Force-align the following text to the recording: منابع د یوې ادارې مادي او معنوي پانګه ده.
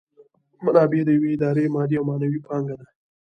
منابع 0.63 1.01
د 1.05 1.09
یوې 1.17 1.29
ادارې 1.35 1.65
مادي 1.75 1.95
او 1.99 2.05
معنوي 2.09 2.39
پانګه 2.47 2.75
ده. 2.79 2.87